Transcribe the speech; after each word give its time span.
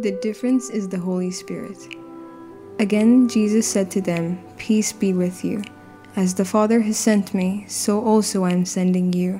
The 0.00 0.18
difference 0.22 0.70
is 0.70 0.88
the 0.88 0.98
Holy 0.98 1.30
Spirit. 1.30 1.76
Again, 2.78 3.28
Jesus 3.28 3.68
said 3.68 3.90
to 3.90 4.00
them, 4.00 4.42
Peace 4.56 4.90
be 4.90 5.12
with 5.12 5.44
you. 5.44 5.62
As 6.16 6.32
the 6.34 6.46
Father 6.46 6.80
has 6.80 6.96
sent 6.96 7.34
me, 7.34 7.66
so 7.68 8.02
also 8.02 8.44
I 8.44 8.52
am 8.52 8.64
sending 8.64 9.12
you. 9.12 9.38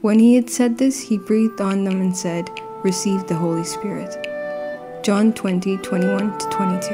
When 0.00 0.20
he 0.20 0.36
had 0.36 0.48
said 0.48 0.78
this, 0.78 1.00
he 1.00 1.18
breathed 1.18 1.60
on 1.60 1.82
them 1.82 2.00
and 2.00 2.16
said, 2.16 2.48
Receive 2.84 3.26
the 3.26 3.34
Holy 3.34 3.64
Spirit. 3.64 4.16
John 5.02 5.32
20, 5.32 5.78
21 5.78 6.38
to 6.38 6.48
22. 6.50 6.88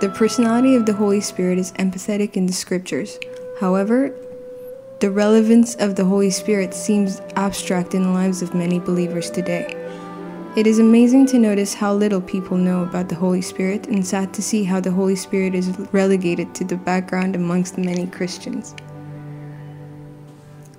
The 0.00 0.12
personality 0.14 0.76
of 0.76 0.84
the 0.84 0.92
Holy 0.92 1.22
Spirit 1.22 1.58
is 1.58 1.72
empathetic 1.72 2.36
in 2.36 2.44
the 2.44 2.52
scriptures. 2.52 3.18
However, 3.58 4.14
the 5.00 5.10
relevance 5.10 5.76
of 5.76 5.96
the 5.96 6.04
Holy 6.04 6.28
Spirit 6.28 6.74
seems 6.74 7.22
abstract 7.36 7.94
in 7.94 8.02
the 8.02 8.10
lives 8.10 8.42
of 8.42 8.54
many 8.54 8.78
believers 8.78 9.30
today. 9.30 9.74
It 10.56 10.66
is 10.66 10.78
amazing 10.78 11.26
to 11.26 11.38
notice 11.38 11.74
how 11.74 11.92
little 11.92 12.22
people 12.22 12.56
know 12.56 12.82
about 12.82 13.10
the 13.10 13.14
Holy 13.14 13.42
Spirit 13.42 13.88
and 13.88 14.06
sad 14.06 14.32
to 14.32 14.42
see 14.42 14.64
how 14.64 14.80
the 14.80 14.90
Holy 14.90 15.14
Spirit 15.14 15.54
is 15.54 15.68
relegated 15.92 16.54
to 16.54 16.64
the 16.64 16.78
background 16.78 17.36
amongst 17.36 17.76
many 17.76 18.06
Christians. 18.06 18.74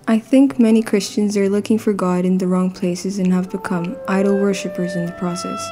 I 0.07 0.17
think 0.17 0.57
many 0.57 0.81
Christians 0.81 1.37
are 1.37 1.47
looking 1.47 1.77
for 1.77 1.93
God 1.93 2.25
in 2.25 2.39
the 2.39 2.47
wrong 2.47 2.71
places 2.71 3.19
and 3.19 3.31
have 3.31 3.51
become 3.51 3.95
idol 4.07 4.39
worshippers 4.39 4.95
in 4.95 5.05
the 5.05 5.11
process, 5.11 5.63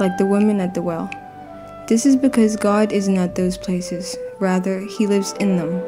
like 0.00 0.16
the 0.16 0.24
woman 0.24 0.58
at 0.58 0.72
the 0.72 0.80
well. 0.80 1.10
This 1.86 2.06
is 2.06 2.16
because 2.16 2.56
God 2.56 2.92
isn't 2.92 3.18
at 3.18 3.34
those 3.34 3.58
places, 3.58 4.16
rather, 4.38 4.80
He 4.80 5.06
lives 5.06 5.34
in 5.34 5.56
them. 5.58 5.82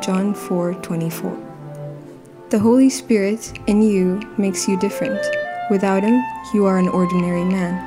John 0.00 0.32
4 0.32 0.72
24. 0.72 1.38
The 2.48 2.58
Holy 2.58 2.88
Spirit 2.88 3.58
in 3.66 3.82
you 3.82 4.22
makes 4.38 4.66
you 4.66 4.78
different. 4.78 5.20
Without 5.70 6.02
Him, 6.02 6.20
you 6.52 6.66
are 6.66 6.78
an 6.78 6.88
ordinary 6.88 7.44
man. 7.44 7.86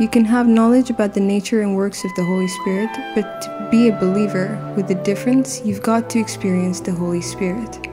You 0.00 0.08
can 0.08 0.24
have 0.24 0.48
knowledge 0.48 0.88
about 0.88 1.12
the 1.12 1.20
nature 1.20 1.60
and 1.60 1.76
works 1.76 2.04
of 2.04 2.14
the 2.14 2.24
Holy 2.24 2.48
Spirit, 2.48 2.90
but 3.14 3.42
to 3.42 3.68
be 3.70 3.88
a 3.88 4.00
believer 4.00 4.58
with 4.74 4.90
a 4.90 5.02
difference, 5.02 5.62
you've 5.64 5.82
got 5.82 6.08
to 6.10 6.18
experience 6.18 6.80
the 6.80 6.92
Holy 6.92 7.20
Spirit. 7.20 7.86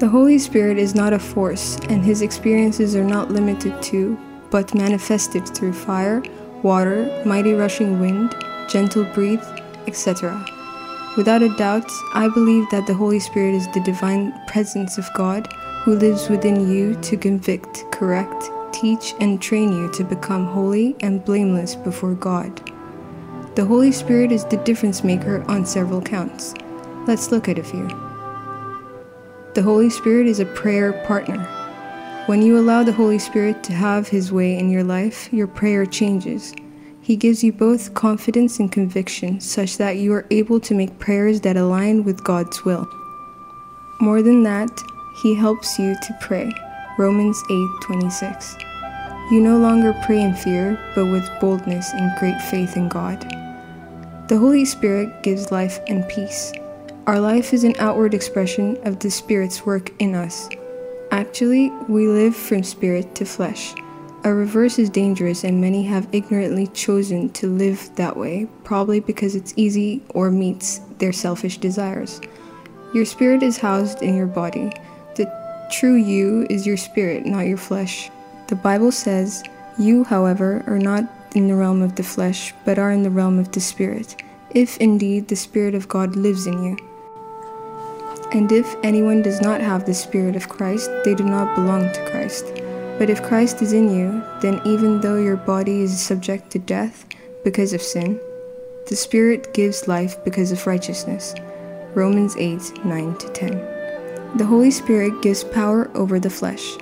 The 0.00 0.08
Holy 0.08 0.38
Spirit 0.38 0.76
is 0.76 0.94
not 0.94 1.14
a 1.14 1.18
force, 1.18 1.78
and 1.88 2.04
His 2.04 2.20
experiences 2.20 2.94
are 2.94 3.04
not 3.04 3.30
limited 3.30 3.82
to, 3.84 4.18
but 4.50 4.74
manifested 4.74 5.48
through 5.48 5.72
fire, 5.72 6.22
water, 6.62 7.22
mighty 7.24 7.54
rushing 7.54 8.00
wind, 8.00 8.34
gentle 8.68 9.04
breeze, 9.14 9.46
etc. 9.86 10.44
Without 11.16 11.40
a 11.42 11.56
doubt, 11.56 11.90
I 12.12 12.28
believe 12.28 12.68
that 12.70 12.86
the 12.86 12.92
Holy 12.92 13.20
Spirit 13.20 13.54
is 13.54 13.66
the 13.72 13.80
divine 13.80 14.34
presence 14.46 14.98
of 14.98 15.08
God 15.14 15.48
who 15.86 15.94
lives 15.94 16.28
within 16.28 16.68
you 16.68 16.96
to 16.96 17.16
convict, 17.16 17.84
correct, 17.92 18.50
teach, 18.72 19.14
and 19.20 19.40
train 19.40 19.72
you 19.72 19.88
to 19.92 20.02
become 20.02 20.44
holy 20.44 20.96
and 20.98 21.24
blameless 21.24 21.76
before 21.76 22.14
God. 22.14 22.60
The 23.54 23.64
Holy 23.64 23.92
Spirit 23.92 24.32
is 24.32 24.44
the 24.46 24.56
difference 24.56 25.04
maker 25.04 25.44
on 25.46 25.64
several 25.64 26.02
counts. 26.02 26.54
Let's 27.06 27.30
look 27.30 27.48
at 27.48 27.60
a 27.60 27.62
few. 27.62 27.86
The 29.54 29.62
Holy 29.62 29.88
Spirit 29.88 30.26
is 30.26 30.40
a 30.40 30.44
prayer 30.44 30.92
partner. 31.06 31.38
When 32.26 32.42
you 32.42 32.58
allow 32.58 32.82
the 32.82 32.90
Holy 32.90 33.20
Spirit 33.20 33.62
to 33.62 33.72
have 33.72 34.08
His 34.08 34.32
way 34.32 34.58
in 34.58 34.68
your 34.68 34.82
life, 34.82 35.32
your 35.32 35.46
prayer 35.46 35.86
changes. 35.86 36.52
He 37.00 37.14
gives 37.14 37.44
you 37.44 37.52
both 37.52 37.94
confidence 37.94 38.58
and 38.58 38.72
conviction, 38.72 39.40
such 39.40 39.76
that 39.76 39.98
you 39.98 40.12
are 40.14 40.26
able 40.32 40.58
to 40.58 40.74
make 40.74 40.98
prayers 40.98 41.42
that 41.42 41.56
align 41.56 42.02
with 42.02 42.24
God's 42.24 42.64
will. 42.64 42.88
More 44.00 44.20
than 44.20 44.42
that, 44.42 44.68
he 45.22 45.34
helps 45.34 45.78
you 45.78 45.96
to 46.02 46.16
pray. 46.20 46.52
Romans 46.98 47.42
8:26. 47.50 48.56
You 49.30 49.40
no 49.40 49.58
longer 49.58 49.92
pray 50.04 50.22
in 50.22 50.34
fear, 50.34 50.78
but 50.94 51.06
with 51.06 51.28
boldness 51.40 51.92
and 51.92 52.18
great 52.18 52.40
faith 52.42 52.76
in 52.76 52.88
God. 52.88 53.18
The 54.28 54.38
Holy 54.38 54.64
Spirit 54.64 55.22
gives 55.22 55.50
life 55.50 55.80
and 55.88 56.08
peace. 56.08 56.52
Our 57.06 57.20
life 57.20 57.54
is 57.54 57.64
an 57.64 57.74
outward 57.78 58.14
expression 58.14 58.76
of 58.84 58.98
the 58.98 59.10
Spirit's 59.10 59.64
work 59.64 59.92
in 59.98 60.14
us. 60.14 60.48
Actually, 61.12 61.70
we 61.88 62.08
live 62.08 62.34
from 62.34 62.62
spirit 62.62 63.14
to 63.14 63.24
flesh. 63.24 63.74
A 64.24 64.34
reverse 64.34 64.78
is 64.78 64.90
dangerous, 64.90 65.44
and 65.44 65.60
many 65.60 65.84
have 65.84 66.08
ignorantly 66.10 66.66
chosen 66.68 67.30
to 67.30 67.46
live 67.46 67.88
that 67.94 68.16
way, 68.16 68.48
probably 68.64 68.98
because 68.98 69.36
it's 69.36 69.54
easy 69.56 70.02
or 70.08 70.32
meets 70.32 70.80
their 70.98 71.12
selfish 71.12 71.58
desires. 71.58 72.20
Your 72.92 73.04
spirit 73.04 73.44
is 73.44 73.58
housed 73.58 74.02
in 74.02 74.16
your 74.16 74.26
body. 74.26 74.72
True 75.70 75.96
you 75.96 76.46
is 76.48 76.66
your 76.66 76.76
spirit, 76.76 77.26
not 77.26 77.46
your 77.46 77.58
flesh. 77.58 78.10
The 78.46 78.54
Bible 78.54 78.92
says, 78.92 79.42
You, 79.78 80.04
however, 80.04 80.62
are 80.66 80.78
not 80.78 81.04
in 81.34 81.48
the 81.48 81.56
realm 81.56 81.82
of 81.82 81.96
the 81.96 82.04
flesh, 82.04 82.54
but 82.64 82.78
are 82.78 82.92
in 82.92 83.02
the 83.02 83.10
realm 83.10 83.38
of 83.38 83.50
the 83.50 83.60
spirit, 83.60 84.22
if 84.50 84.76
indeed 84.78 85.28
the 85.28 85.36
Spirit 85.36 85.74
of 85.74 85.88
God 85.88 86.14
lives 86.14 86.46
in 86.46 86.62
you. 86.62 86.76
And 88.32 88.50
if 88.50 88.76
anyone 88.82 89.22
does 89.22 89.40
not 89.40 89.60
have 89.60 89.84
the 89.84 89.94
Spirit 89.94 90.36
of 90.36 90.48
Christ, 90.48 90.90
they 91.04 91.14
do 91.14 91.24
not 91.24 91.54
belong 91.54 91.92
to 91.92 92.10
Christ. 92.10 92.46
But 92.98 93.10
if 93.10 93.22
Christ 93.22 93.60
is 93.60 93.72
in 93.72 93.94
you, 93.94 94.22
then 94.40 94.60
even 94.64 95.00
though 95.00 95.16
your 95.16 95.36
body 95.36 95.82
is 95.82 96.00
subject 96.00 96.50
to 96.52 96.58
death 96.58 97.04
because 97.44 97.72
of 97.72 97.82
sin, 97.82 98.20
the 98.86 98.96
Spirit 98.96 99.52
gives 99.52 99.88
life 99.88 100.22
because 100.24 100.52
of 100.52 100.66
righteousness. 100.66 101.34
Romans 101.94 102.36
8 102.36 102.84
9 102.84 103.18
10. 103.18 103.75
The 104.34 104.44
Holy 104.44 104.70
Spirit 104.70 105.22
gives 105.22 105.44
power 105.44 105.90
over 105.96 106.20
the 106.20 106.28
flesh. 106.28 106.76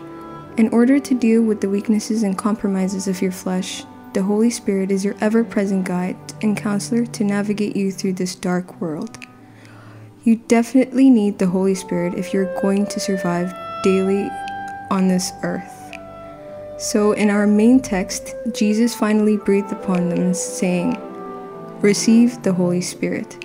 In 0.56 0.68
order 0.70 0.98
to 0.98 1.14
deal 1.14 1.42
with 1.42 1.60
the 1.60 1.68
weaknesses 1.68 2.22
and 2.22 2.38
compromises 2.38 3.06
of 3.06 3.20
your 3.20 3.32
flesh, 3.32 3.84
the 4.12 4.22
Holy 4.22 4.50
Spirit 4.50 4.90
is 4.90 5.04
your 5.04 5.16
ever 5.20 5.44
present 5.44 5.84
guide 5.84 6.16
and 6.42 6.56
counselor 6.56 7.04
to 7.06 7.24
navigate 7.24 7.76
you 7.76 7.92
through 7.92 8.14
this 8.14 8.34
dark 8.34 8.80
world. 8.80 9.18
You 10.24 10.36
definitely 10.36 11.10
need 11.10 11.38
the 11.38 11.46
Holy 11.46 11.74
Spirit 11.74 12.14
if 12.14 12.32
you're 12.32 12.60
going 12.60 12.86
to 12.86 12.98
survive 12.98 13.52
daily 13.82 14.30
on 14.90 15.08
this 15.08 15.32
earth. 15.42 15.92
So, 16.78 17.12
in 17.12 17.30
our 17.30 17.46
main 17.46 17.80
text, 17.80 18.34
Jesus 18.52 18.94
finally 18.94 19.36
breathed 19.36 19.70
upon 19.70 20.08
them, 20.08 20.32
saying, 20.34 20.96
Receive 21.80 22.42
the 22.42 22.52
Holy 22.52 22.80
Spirit. 22.80 23.44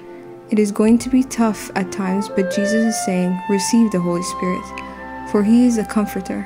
It 0.52 0.58
is 0.58 0.72
going 0.72 0.98
to 1.00 1.10
be 1.12 1.24
tough 1.24 1.70
at 1.76 1.92
times, 1.92 2.28
but 2.28 2.50
Jesus 2.50 2.96
is 2.96 3.06
saying, 3.06 3.40
Receive 3.52 3.92
the 3.92 4.00
Holy 4.00 4.24
Spirit, 4.24 5.30
for 5.30 5.44
He 5.44 5.68
is 5.68 5.78
a 5.78 5.86
comforter 5.86 6.42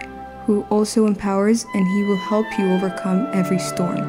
who 0.45 0.63
also 0.63 1.07
empowers 1.07 1.65
and 1.73 1.87
He 1.87 2.03
will 2.03 2.17
help 2.17 2.45
you 2.59 2.69
overcome 2.73 3.29
every 3.31 3.59
storm. 3.59 3.99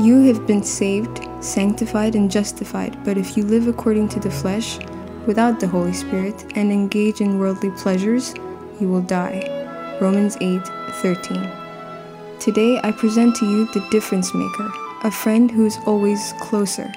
You 0.00 0.22
have 0.28 0.46
been 0.46 0.62
saved, 0.62 1.28
sanctified, 1.44 2.14
and 2.14 2.30
justified, 2.30 2.96
but 3.04 3.18
if 3.18 3.36
you 3.36 3.44
live 3.44 3.68
according 3.68 4.08
to 4.10 4.20
the 4.20 4.30
flesh, 4.30 4.78
without 5.26 5.60
the 5.60 5.68
Holy 5.68 5.92
Spirit, 5.92 6.56
and 6.56 6.72
engage 6.72 7.20
in 7.20 7.38
worldly 7.38 7.70
pleasures, 7.72 8.32
you 8.80 8.88
will 8.88 9.02
die. 9.02 9.98
Romans 10.00 10.38
8 10.40 10.62
13. 11.02 11.50
Today 12.40 12.80
I 12.82 12.92
present 12.92 13.36
to 13.36 13.44
you 13.44 13.66
the 13.74 13.86
difference 13.90 14.32
maker, 14.32 14.70
a 15.04 15.10
friend 15.10 15.50
who 15.50 15.66
is 15.66 15.76
always 15.84 16.32
closer 16.40 16.90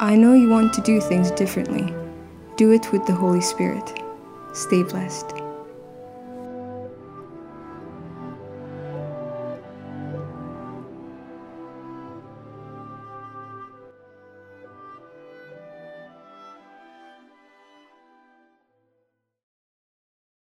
I 0.00 0.16
know 0.16 0.34
you 0.34 0.48
want 0.48 0.72
to 0.74 0.80
do 0.80 1.00
things 1.00 1.30
differently. 1.30 1.94
Do 2.56 2.72
it 2.72 2.90
with 2.90 3.06
the 3.06 3.14
Holy 3.14 3.40
Spirit. 3.40 4.02
Stay 4.52 4.82
blessed. 4.82 5.43